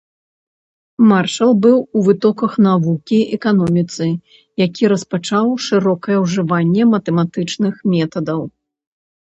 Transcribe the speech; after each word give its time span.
Маршал 1.09 1.51
быў 1.65 1.75
у 1.99 2.01
вытоках 2.07 2.51
навукі 2.67 3.19
эканоміцы, 3.37 4.07
які 4.65 4.83
распачаў 4.95 5.45
шырокае 5.67 6.17
ўжыванне 6.25 6.83
матэматычных 6.95 7.73
метадаў. 7.95 8.41